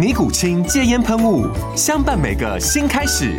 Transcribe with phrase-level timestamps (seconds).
[0.00, 1.46] 尼古清戒烟喷雾，
[1.76, 3.38] 相伴每个新开始。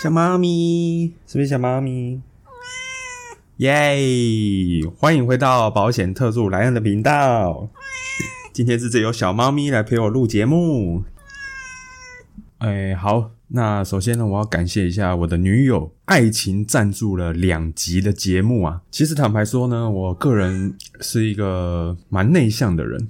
[0.00, 2.22] 小猫咪，是不是小猫咪？
[3.56, 4.80] 耶！
[4.96, 7.68] 欢迎回到保险特助莱恩的频道。
[8.52, 11.02] 今天是只有小猫咪来陪我录节目。
[12.58, 18.82] 哎，好，那首先呢，我要感谢一下我的女友，爱情赞助了两集的节目啊。
[18.92, 23.08] 其实坦白说呢，我个人是一个蛮内向的人。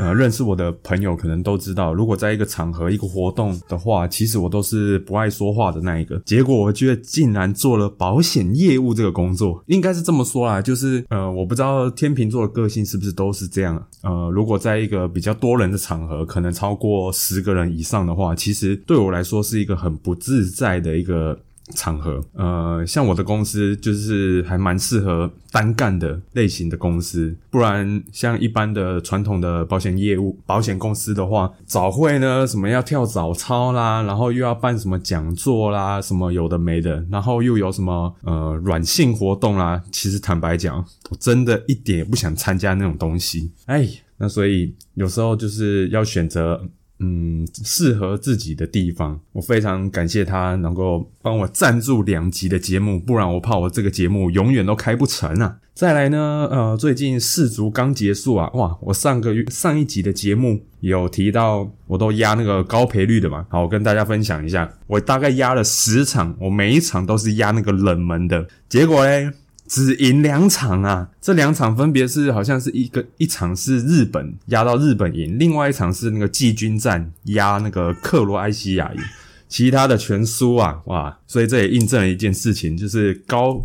[0.00, 6.18] 呃，认识我的朋友可能都知道，如果在一个场合、一个活动的话，其实我都是不爱说话的那一个。
[6.24, 13.86] 结果我觉得竟然做了保险业务这个工作， 应该是这么说啦，就是呃，我不知道天秤座的个性是不是都是这样。
[14.02, 21.38] 呃，如果在一个比较多人的场合，可能超过十个人以上的话，其实对我来说是一个很不自在的一个。
[21.74, 43.88] 场合，呃，像我的公司就是还蛮适合单干的类型的公司，不然像一般的传统的保险业务、保险公司的话，早会呢，什么要跳早操啦，然后又要办什么讲座啦，什么有的没的，然后又有什么呃软性活动啦，其实坦白讲，我真的一点也不想参加那种东西，哎，
[44.18, 46.60] 那所以有时候就是要选择。
[47.02, 55.56] 嗯，适合自己的地方，我非常感谢他能够帮我赞助两集的节目，不然我怕我这个节目永远都开不成啊。
[55.72, 69.30] 再来呢，呃，最近世足刚结束啊，哇，我上个月上一集的节目有提到，我都压那个高赔率的嘛，好，我跟大家分享一下，我大概压了十场，我每一场都是压那个冷门的，结果嘞。
[69.70, 71.08] 只赢两场啊！
[71.20, 79.00] 这两场分别是好像是一个一场是日本压到日本赢，另外一场是那个季军战压那个克罗埃西亚赢，
[79.48, 80.82] 其他的全输啊！
[80.86, 81.16] 哇！
[81.28, 83.64] 所以这也印证了一件事情，就是高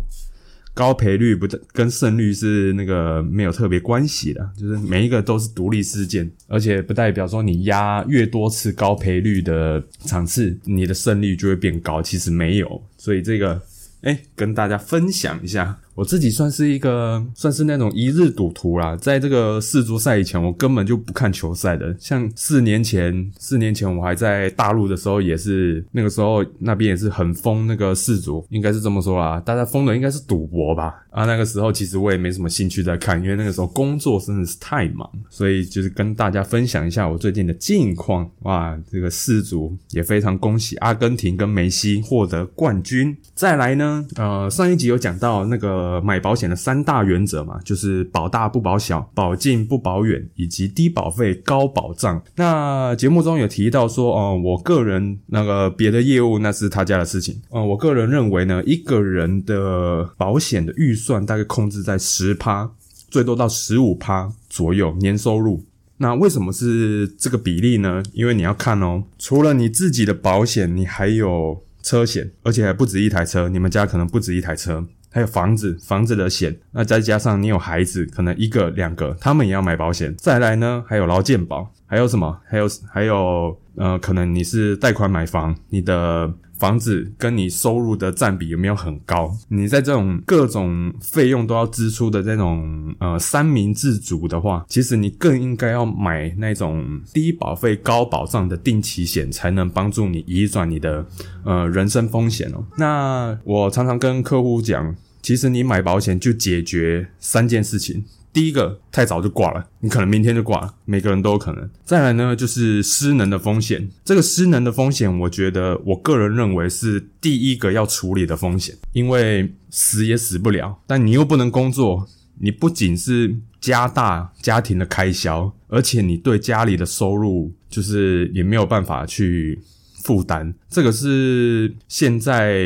[0.74, 12.80] 高赔率不跟胜率是那个没有特别关系的，就是每一个都是独立事件，而且不代表说你压越多次高赔率的场次，你的胜率就会变高，其实没有。
[12.96, 13.60] 所以这个
[14.02, 15.76] 哎，跟大家分享一下。
[15.96, 18.94] 我自己算是一个，算是那种一日赌徒啦。
[18.96, 21.96] 在这个世足赛以前，我根本就不看球赛的。
[21.98, 29.40] 像四年前，四年前我还在大陆的时候，也是那个时候那边也是很疯那个世足，应该是这么说啦。
[29.40, 30.94] 大家疯的应该是赌博吧？
[31.10, 38.30] 啊，那个时候其实我也没什么兴趣在看，因为那个时候工作真的是太忙，所以就是跟大家分享一下我最近的近况。
[38.40, 43.16] 哇，这个世足也非常恭喜阿根廷跟梅西获得冠军。
[43.34, 45.85] 再来呢，呃，上一集有讲到那个。
[45.86, 52.20] 呃，买保险的三大原则嘛，就是保大不保小，保近不保远，以及低保费高保障。
[52.34, 57.40] 那节目中有提到说，哦，我个人那个别的业务那是他家的事情。
[57.50, 62.72] 呃，我个人认为呢，一个人的保险的预算大概控制在十趴，
[63.08, 65.64] 最多到十五趴左右年收入。
[65.98, 68.02] 那为什么是这个比例呢？
[68.12, 74.84] 因为你要看哦，除了你自己的保险，你还有车险，而且还不止一台车，你们家可能不止一台车。
[75.16, 80.14] 还有房子，房子的险，那再加上你有孩子，可能一个两个，他们也要买保险。
[80.18, 82.38] 再来呢，还有劳健保，还有什么？
[82.46, 89.34] 还有还有，呃，可能你是贷款买房，你的房子跟你收入的占比有没有很高？
[89.48, 101.06] 你在这种各种费用都要支出的这种呃三明治族的话，其实你更应该要买那种低保费高保障的定期险，才能帮助你移转你的
[101.42, 102.62] 呃人身风险哦。
[102.76, 104.94] 那我常常跟客户讲。
[105.26, 108.04] 其实你买保险就解决三件事情。
[108.32, 111.68] 第一个，太早就挂了，你可能明天就挂了，每个人都有可能。
[111.84, 113.88] 再来呢，就是失能的风险。
[114.04, 122.06] 这个失能的风险，我觉得我个人认为是第一个要处理的风险，因为死也死不了，但你又不能工作，
[122.38, 129.58] 你不仅是加大家庭的开销，而且你对家里的收入就是也没有办法去。
[130.06, 132.62] 负担，这个是现在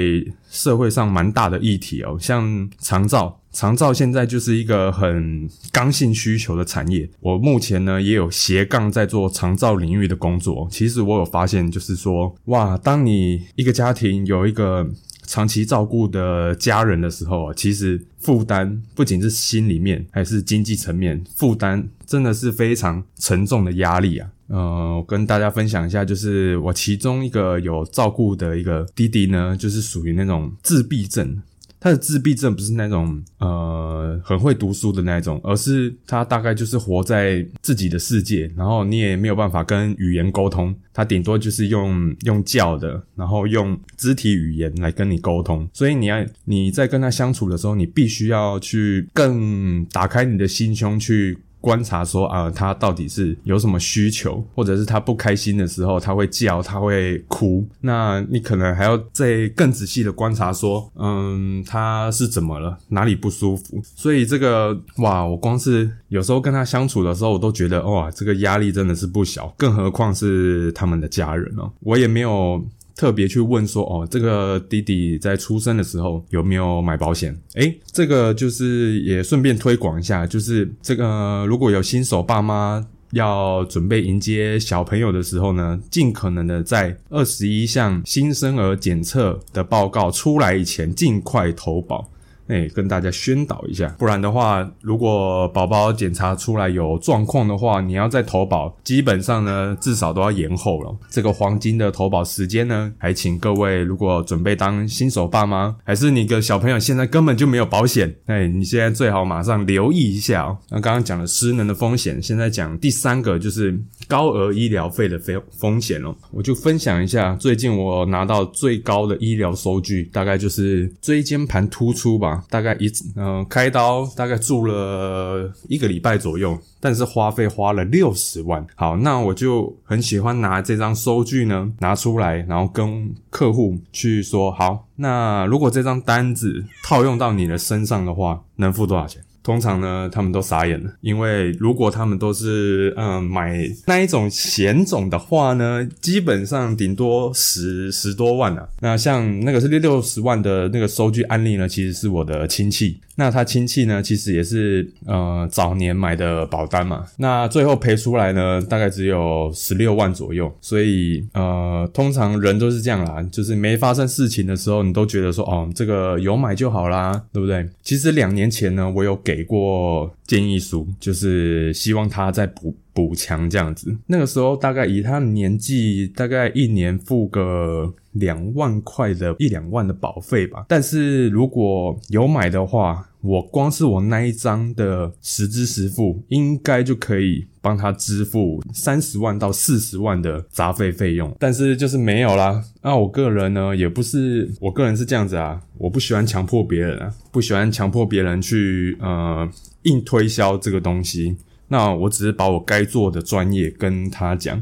[0.50, 2.18] 社会上蛮大的议题哦。
[2.20, 7.08] 像长照，长照现在就是一个很刚性需求的产业。
[7.20, 10.68] 我目前呢也有斜杠在做长照领域的工作。
[10.70, 14.86] 其实我有发现，就是说，哇，当你一个家庭有一个
[15.30, 24.28] 长期照顾的家人的时候啊，其实负担不仅是心里面，还是经济层面负担，真的是非常沉重的压力啊。
[24.48, 31.40] 呃，我跟大家分享一下，就是我其中一个有照顾的一个弟弟呢，就是属于那种自闭症。
[31.80, 45.68] 他的自闭症不是那种呃很会读书的那种，而是他大概就是活在自己的世界，然后你也没有办法跟语言沟通，他顶多就是用用叫的，然后用肢体语言来跟你沟通。
[45.72, 51.38] 所以你要你在跟他相处的时候，你必须要去更打开你的心胸去。
[51.60, 57.66] 观察说啊，他到底是有什么需求，或者是他不开心的时候，他会叫，他会哭。
[57.80, 63.80] 那你可能还要再更仔细的观察说，嗯，他是怎么了，哪里不舒服？
[63.94, 72.64] 所以这个哇，我光是有时候跟他相处的时候，我都觉得哇，这个压力真的是不小，更何况是他们的家人哦，我也没有。
[72.96, 77.36] 特别去问说哦，这个弟弟在出生的时候有没有买保险？
[77.54, 92.08] 诶，这个就是也顺便推广一下，就是这个如果有新手爸妈要准备迎接小朋友的时候呢，尽可能的在二十一项新生儿检测的报告出来以前，尽快投保。
[92.50, 100.92] 哎，跟大家宣导一下，不然的话，如果宝宝检查出来有状况的话，你要再投保，基本上呢，至少都要延后了。
[101.08, 110.58] 这个黄金的投保时间呢，还请各位如果准备当新手爸妈，还是你个小朋友现在根本就没有保险，哎，你现在最好马上留意一下哦。
[110.70, 116.12] 那刚刚讲了失能的风险，现在讲第三个就是高额医疗费的风风险哦。
[116.32, 122.39] 我就分享一下，最近我拿到最高的医疗收据，大概就是椎间盘突出吧。
[122.48, 128.66] 大概一嗯开刀大概住了一个礼拜左右，但是花费花了六十万。
[128.74, 139.22] 好，那我就很喜欢拿这张收据呢拿出来，然后跟客户去说，好，那如果这张单子套用到你的身上的话，能付多少钱？
[139.42, 148.68] 通常呢，他们都傻眼了，因为如果他们都是嗯买那一种险种的话呢，基本上顶多十十多万啊。
[148.80, 152.98] 那像那个是六六十万的那个收据案例呢，其实是我的亲戚。
[153.20, 157.04] 那他亲戚呢，其实也是呃早年买的保单嘛。
[157.18, 160.50] 那最后赔出来呢，大概只有十六万左右。
[160.62, 167.68] 所以呃，通常人都是这样啦，就是没发生事情的时候，你都觉得说哦，这个有买就好啦，对不对？
[167.82, 172.74] 其实两年前呢，我有给过建议书，就是希望他再补。
[172.92, 180.64] 补强这样子，那个时候大概以他年纪，大概一年付个两万块的一两万的保费吧。
[180.68, 191.34] 但是如果有买的话，我光是我那一张的实支实付，应该就可以帮他支付三十万到四十万的杂费费用。
[191.38, 192.64] 但是就是没有啦。
[192.82, 199.48] 那我个人呢，也不是我个人是这样子啊，我不喜欢强迫别人啊，不喜欢强迫别人去呃
[199.82, 201.36] 硬推销这个东西。
[201.72, 204.60] 那我只是把我该做的专业跟他讲，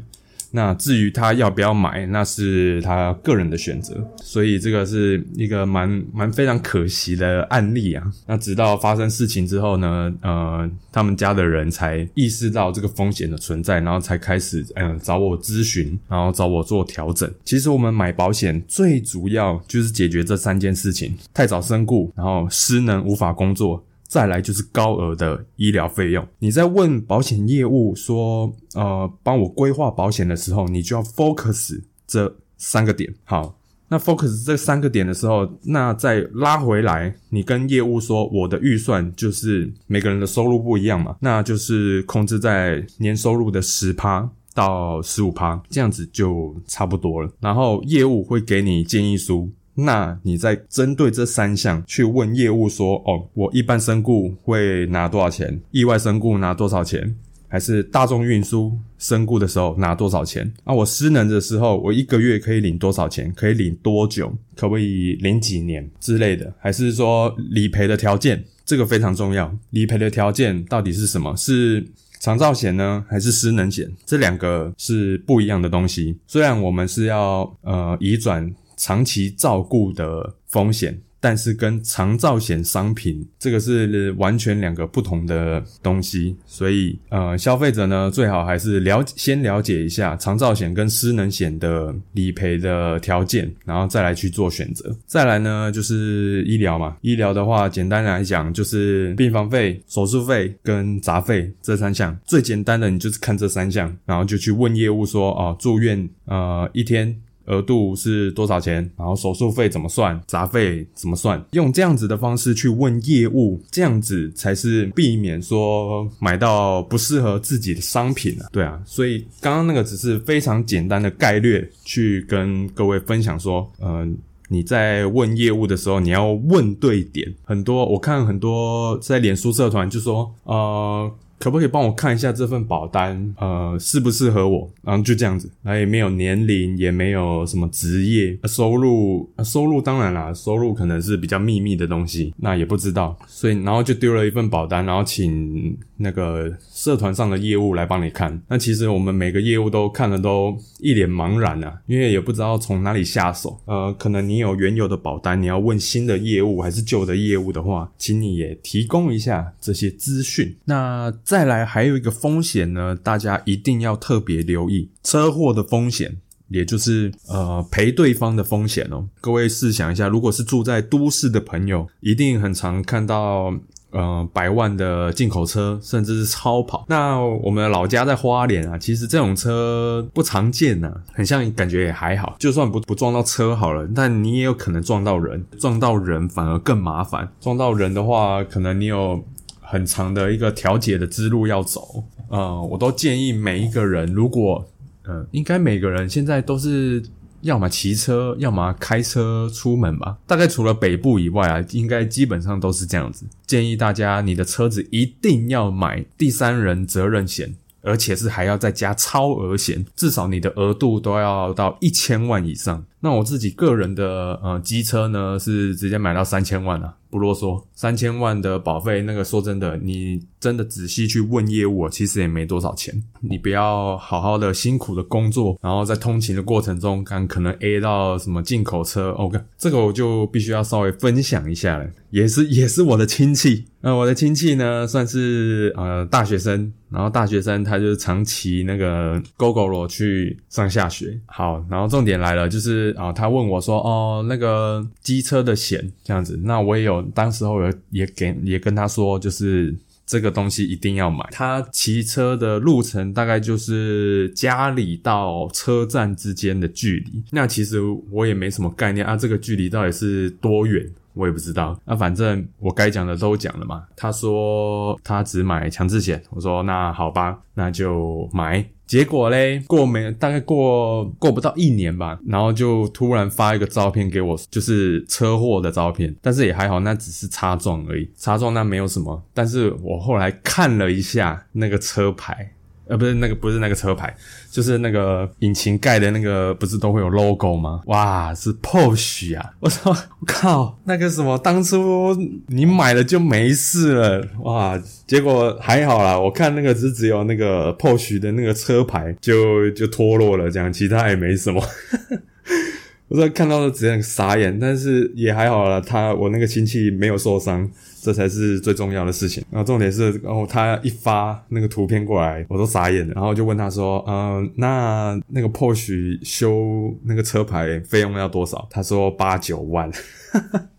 [0.50, 4.06] 那至于他要不要买，那是他个人的选择。
[4.22, 8.02] 所以这个是一个蛮蛮非常可惜的案例啊。
[8.26, 17.30] 那直到发生事情之后呢，呃，他们家的人才意识到这个风险的存在，然后才开始嗯找我咨询，然后找我做调整。
[17.42, 23.82] 其实我们买保险最主要就是解决这三件事情：太早身故，然后失能无法工作。
[24.08, 26.26] 再来就是高额的医疗费用。
[26.38, 33.14] 你在问保险业务说，呃，帮我规划保险的时候，你就要 focus 这三个点。
[33.24, 47.30] 好，那 focus 这三个点的时候，那再拉回来，你跟业务说，我的预算就是每个人的收入不一样嘛，那就是控制在年收入的十趴到十五趴，这样子就差不多了。
[47.40, 49.52] 然后业务会给你建议书。
[49.80, 55.60] 那你在针对这三项去问业务说，哦，我一般身故会拿多少钱？
[55.70, 57.14] 意外身故拿多少钱？
[57.50, 60.52] 还是大众运输身故的时候拿多少钱？
[60.64, 63.32] 啊，我失能的时候，我一个月可以领多少钱？
[63.36, 64.36] 可以领多久？
[64.56, 66.52] 可不可以领几年之类的？
[66.58, 68.44] 还是说理赔的条件？
[68.66, 69.56] 这个非常重要。
[69.70, 71.34] 理赔的条件到底是什么？
[71.36, 71.86] 是
[72.18, 73.88] 长照险呢，还是失能险？
[74.04, 76.18] 这两个是不一样的东西。
[76.26, 80.98] 虽然我们是要呃移转长期照顾的风险。
[81.20, 94.96] 但是跟长照险商品这个是完全两个不同的东西，所以呃，消费者呢最好还是了先了解一下长照险跟失能险的理赔的条件，然后再来去做选择。
[95.08, 102.16] 再来呢就是医疗嘛，医疗的话简单来讲就是病房费、手术费跟杂费这三项。
[102.26, 107.20] 最简单的你就是看这三项，然后就去问业务说哦，住院呃一天。
[107.48, 108.76] 额度是多少钱？
[108.96, 110.18] 然后手术费怎么算？
[110.26, 111.44] 杂费怎么算？
[111.50, 118.46] 用这样子的方式去问业务，这样子才是避免说买到不适合自己的商品啊。
[118.52, 124.16] 对啊，所以刚刚那个只是非常简单的概略，去跟各位分享说，嗯，
[124.48, 127.34] 你在问业务的时候，你要问对点。
[127.44, 131.10] 很多我看很多在脸书社团就说，呃。
[131.38, 133.34] 可不可以帮我看一下这份保单？
[133.38, 134.70] 呃，适不适合我？
[134.82, 139.30] 然后就这样子，然后也没有年龄，也没有什么职业、收入。
[139.44, 143.16] 收入当然啦，收入可能是比较秘密的东西，那也不知道。
[143.26, 148.40] 所以，然后就丢了一份保单，然后请那个社团上的业务来帮你看。
[148.48, 153.60] 那其实我们每个业务都看了都一脸茫然啊，因为也不知道从哪里下手。
[153.66, 160.56] 呃，可能你有原有的保单，你要问新的业务还是旧的业务的话，请你也提供一下这些资讯。
[160.64, 161.12] 那。
[161.24, 166.16] 再来还有一个风险呢，大家一定要特别留意车祸的风险，
[166.48, 169.08] 也就是呃赔对方的风险哦。
[169.20, 173.52] 各位试想一下，如果是住在都市的朋友，一定很常看到
[173.90, 176.84] 呃百万的进口车，甚至是超跑。
[176.88, 182.36] 那我们的老家在花莲啊，其实这种车不常见呐，很像感觉也还好。
[182.38, 187.28] 就算不不撞到车好了，但你也有可能撞到人，撞到人反而更麻烦。
[187.40, 189.24] 撞到人的话，可能你有。
[189.70, 194.66] 很长的一个调解的之路要走，呃，我都建议每一个人，如果，
[195.04, 197.02] 呃，应该每个人现在都是
[197.42, 200.18] 要么骑车，要么开车出门吧。
[200.26, 203.26] 大概除了北部以外啊，应该基本上都是这样子。
[203.46, 212.84] 建议大家，你的车子一定要买第三人责任险，而且是还要再加超额险，至少你的额度都要到一千万以上。
[213.00, 216.96] 那我自己个人的呃机车呢，是直接买到三千万了。
[217.10, 223.02] 不啰嗦，三千万的保费，那个说真的，你真的仔细去问业务，其实也没多少钱。
[223.20, 233.66] 你不要好好的辛苦的工作，然后在通勤的过程中，看可能 A 到什么进口车，OK，这个我就必须要稍微分享一下了，也是也是我的亲戚。
[233.80, 241.18] 那我的亲戚呢，算是呃大学生，然后大学生他就是长期那个 GoGo 罗去上下学。
[241.26, 247.00] 好，然后重点来了，就是啊，他问我说，哦，那个机车的险这样子，那我也有。
[247.14, 249.74] 当时候也也给也跟他说，就是
[250.08, 251.28] 这个东西一定要买。
[251.30, 257.22] 他骑车的路程大概就是家里到车站之间的距离。
[257.30, 257.78] 那其实
[258.10, 261.78] 我也没什么概念啊，这个距离到底是多远，我也不知道。
[261.84, 263.84] 那反正我该讲的都讲了嘛。
[263.96, 268.64] 他说他只买强制险，我说那好吧，那就买。
[268.86, 279.22] 结果嘞，过没大概过过不到一年吧，然后就突然发一个照片给我，就是车祸的照片，但是也还好，那只是擦撞而已，擦撞那没有什么。
[279.34, 282.54] 但是我后来看了一下那个车牌。
[282.88, 284.14] 呃，不是那个，不是那个车牌，
[284.50, 287.82] 就是那个引擎盖的那个，不是都会有 logo 吗？
[287.86, 289.52] 哇，是 Porsche 啊！
[289.60, 292.16] 我说，我靠，那个什么，当初
[292.46, 294.82] 你买了就没事了，哇！
[295.06, 301.62] 结果还好啦，我看那个是只有那个 Porsche 的那个车牌就就脱落了，这样其他也没什么。
[303.08, 307.70] 我说看到了直接傻眼，但是也还好了，他我那个亲戚没有受伤。
[308.08, 309.44] 这才是最重要的事情。
[309.50, 313.12] 然后重点是，然后他一发那个图片过来，我都傻眼了。
[313.12, 319.92] 然后就问他说：“嗯，那那个 Porsche 修那个车牌费用要多少？”他说：“八九万。”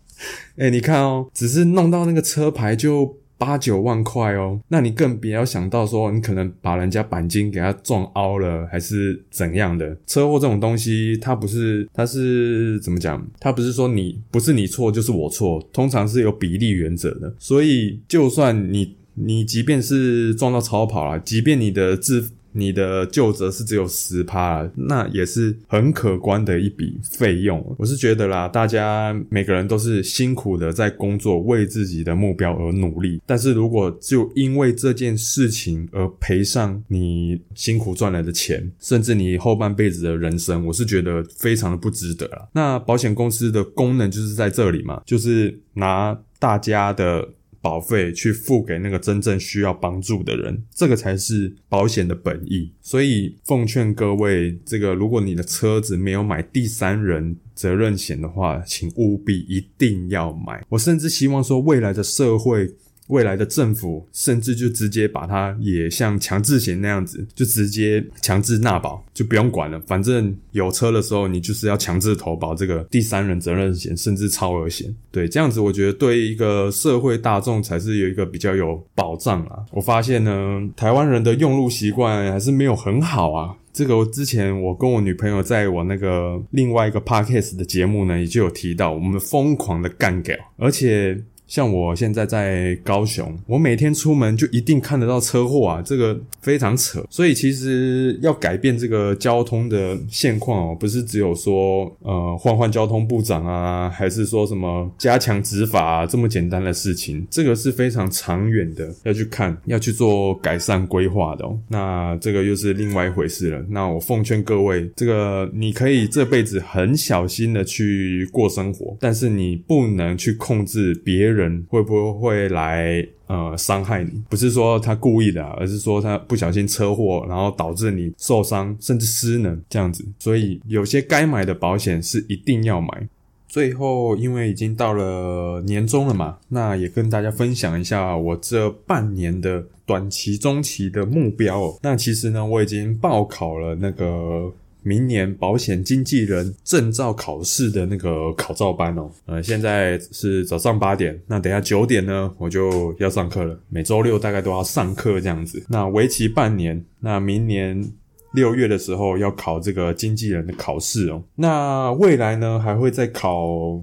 [0.58, 3.19] 哎，你看哦，只是弄到那个车牌就。
[3.40, 9.96] 八九万块哦，那你更不要想到说你可能把人家钣金给他撞凹了，还是怎样的？
[10.06, 13.26] 车祸这种东西，它不是，它是怎么讲？
[13.40, 17.34] 它不是说你不是你错就是我错，通常是有比例原则的。
[17.38, 27.74] 所以，就算你你即便是撞到超跑了，即便你的自你的旧责是只有十趴，那也是很可观的一笔费用。
[27.78, 33.20] 我是觉得啦，大家每个人都是辛苦的在工作，为自己的目标而努力。
[33.26, 42.48] 但是如果就因为这件事情而赔上你辛苦赚来的钱，甚至你后半辈子的人生，我是觉得非常的不值得了。
[42.52, 47.28] 那保险公司的功能就是在这里嘛，就是拿大家的。
[47.60, 52.72] 保费去付给那个真正需要帮助的人，这个才是保险的本意。
[52.80, 60.64] 所以奉劝各位，这个如果你的车子没有买第三人责任险的话，请务必一定要买。
[60.70, 62.74] 我甚至希望说，未来的社会。
[63.10, 69.78] 未来的政府甚至就直接把它也像强制险那样子，就直接强制纳保，就不用管了。
[69.80, 74.94] 反正有车的时候，你就是要强制投保这个第三人责任险，甚至超额险。
[75.10, 79.64] 对，这样子我觉得对一个社会大众才是有一个比较有保障啊。
[79.72, 83.56] 我发现呢，台湾人的用路习惯还是没有很好啊。
[83.72, 91.20] 这个我之前我跟我女朋友在我那个另外一个 podcast 的节目呢，也就有提到，我们疯狂的干掉，而且。
[91.50, 97.04] 像我现在在高雄，我每天出门就一定看得到车祸啊，这个非常扯。
[97.10, 111.44] 所以其实要改变这个交通的现况哦，不是只有说呃换换交通部长啊，还是说什么加强执法这么简单的事情，这个是非常长远的，要去看，要去做改善规划的。
[111.44, 111.58] 哦。
[111.66, 113.60] 那这个又是另外一回事了。
[113.68, 121.39] 那我奉劝各位，这个你可以这辈子很小心的去过生活，但是你不能去控制别人。
[121.40, 124.10] 人会不会来呃伤害你？
[124.28, 130.04] 不是说他故意的，而是说他不小心车祸，然后导致你受伤甚至失能这样子。
[130.18, 133.08] 所以有些该买的保险是一定要买。
[133.48, 141.76] 最后，因为已经到了年终了嘛，那也跟大家分享一下我这半年的短期、中期的目标。
[141.82, 144.52] 那其实呢，我已经报考了那个。
[144.82, 153.58] 明年保险经纪人证照考试的那个考照班哦，呃，现在是早上八点，那等下九点呢，我就要上课了。
[153.68, 157.92] 每周六大概都要上课这样子，那为期半年，那明年
[158.32, 161.22] 六月的时候要考这个经纪人的考试哦。
[161.36, 163.82] 那未来呢，还会再考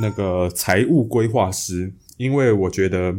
[0.00, 3.14] 那个财务规划师，因为我觉得，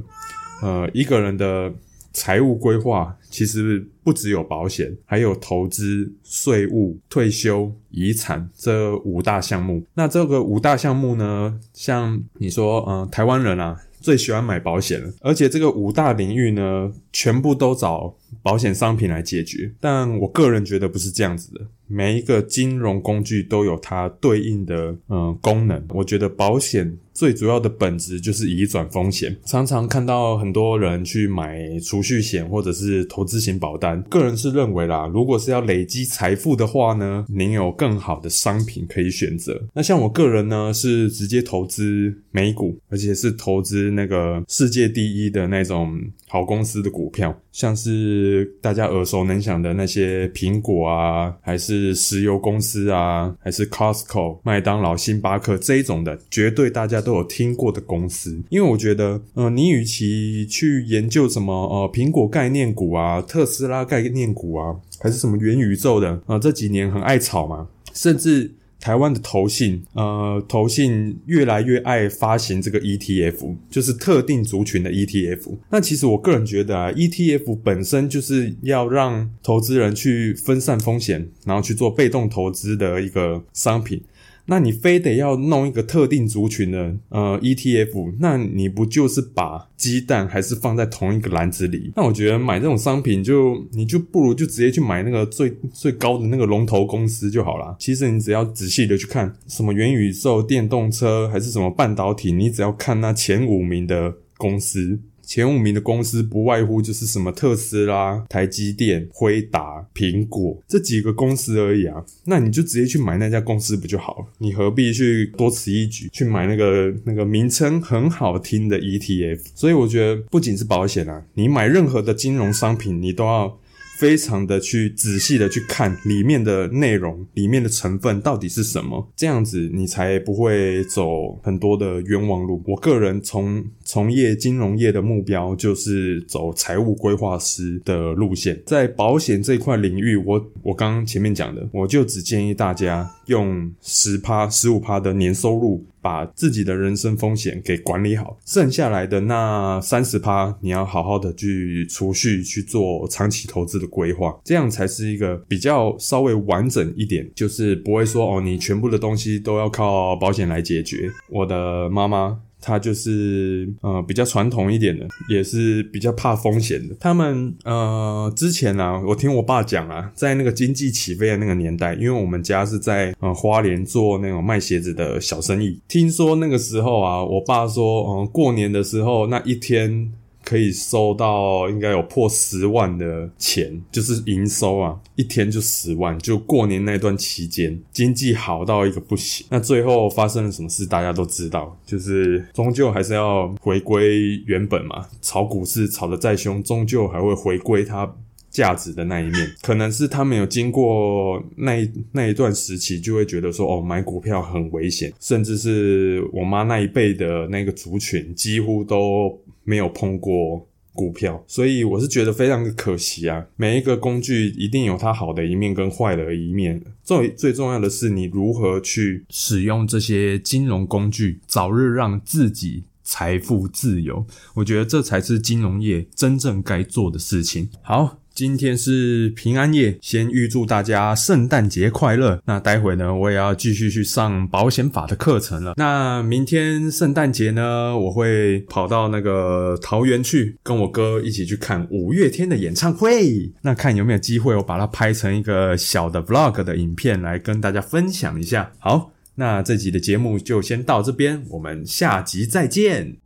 [0.62, 1.74] 呃，一个人的。
[2.12, 9.84] 财务规划其实不只有保险，还有投资、税务、退休、遗产这五大项目。
[9.94, 19.72] 那这个五大项目呢，像你说，嗯，台湾人啊最喜欢买保险了，而且这个五大领域呢，全部都找保险商品来解决。
[19.80, 21.62] 但我个人觉得不是这样子的。
[21.92, 25.84] 每一个金融工具都有它对应的嗯功能。
[25.90, 29.36] 我觉得保险最主要的本质就是移转风险。
[29.44, 34.00] 常常看到很多人去买储蓄险或者是投资型保单。
[34.04, 39.60] 个人是认为啦，如果是要累积财富的话呢，您有更好的商品可以选择。
[39.74, 51.90] 那像我个人呢，是直接投资美股，而且是投资那个世界第一的那种好公司的股票，像是大家耳熟能详的那些苹果啊，还是。
[51.94, 58.42] 石油公司啊，还是 Costco、麦当劳、星巴克这一种的，绝对大家都有听过的公司。
[58.50, 68.52] 因为我觉得，呃，你与其去研究什么呃苹果概念股啊、特斯拉概念股啊，还是什么元宇宙的啊，这几年很爱炒嘛，甚至。
[68.80, 75.58] 台湾的投信，呃，投信越来越爱发行这个 ETF，就是特定族群的 ETF。
[75.70, 84.02] 那其实我个人觉得啊，ETF 本身就是要让投资人去分散风险，然后去做被动投资的一个商品。
[84.50, 91.92] 那你非得要弄一个特定族群的呃 ETF，那你不就是把鸡蛋还是放在同一个篮子里？
[91.96, 97.76] 那我觉得买这种商品就你就不如就直接去买那个最最高的那个龙头公司就好了。
[97.80, 105.00] 其实你只要仔细的去看什么元宇宙、电动车还是什么半导体，你只要看那前五名的公司。
[105.30, 112.04] 前五名的公司不外乎就是什么特斯拉、台积电、辉达、苹果这几个公司而已啊。
[112.26, 114.26] 那你就直接去买那家公司不就好了？
[114.40, 119.42] 你何必去多此一举去买那个那个名称很好听的 ETF？
[119.54, 123.60] 所以我觉得不仅是保险啊，你买任何的金融商品，你都要。
[124.00, 132.64] 非常的去仔细的去看里面的内容，里面的成分到底是什么，这样子你才不会走很多的冤枉路。
[132.66, 138.58] 我个人从从业金融业的目标就是走财务规划师的路线。
[138.66, 145.84] 在保险这块领域，我我刚刚前面讲的，我就只建议大家用十趴、十五趴的年收入。
[146.10, 161.12] 把自己的人生风险给管理好，剩下来的那三十趴，你要好好的去储蓄，去做长期投资的规划，这样才是一个比较稍微完整一点，就是不会说哦，你全部的东西都要靠保险来解决。
[161.30, 162.40] 我的妈妈。
[162.62, 166.96] 他就是呃比较传统一点的，也是比较怕风险的。
[167.00, 180.12] 他们呃之前啊，我听我爸讲啊，在那个经济起飞的那个年代，因为我们家是在呃花莲做那种卖鞋子的小生意，听说那个时候啊，我爸说，嗯，过年的时候那一天。
[180.50, 186.18] 可以收到应该有破十万的钱，就是营收啊，一天就十万。
[186.18, 189.46] 就过年那段期间，经济好到一个不行。
[189.52, 195.06] 那最后发生了什么事，大家都知道，就是终究还是要回归原本嘛。
[195.22, 198.12] 炒股市炒的再凶，终究还会回归它
[198.50, 199.52] 价值的那一面。
[199.62, 209.40] 可能是他们有经过那那一段时期，就会觉得说，哦，买股票很危险，甚至是我妈那一辈的那个族群，几乎都。
[209.66, 213.46] 没有碰过股票，所以我是觉得非常的可惜啊。
[213.56, 224.26] 每一个工具一定有它好的一面跟坏的一面，最最重要的是你如何去使用这些金融工具，早日让自己财富自由。
[224.56, 227.70] 我觉得这才是金融业真正该做的事情。
[227.84, 228.18] 好。
[228.40, 232.42] 今天是平安夜，先预祝大家圣诞节快乐。
[232.46, 235.74] 那待会呢，我也要继续去上保险法的课程了。
[235.76, 243.52] 那明天圣诞节呢，我会跑到那个桃园去，跟我哥一起去看五月天的演唱会。
[243.62, 248.72] 那看有没有机会，我把它拍成一个小的 vlog 的影片来跟大家分享一下。
[248.80, 253.18] 好，那这集的节目就先到这边，我们下集再见。